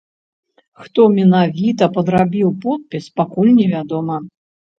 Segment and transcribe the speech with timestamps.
[0.85, 4.17] Хто менавіта падрабіў подпіс, пакуль не вядома.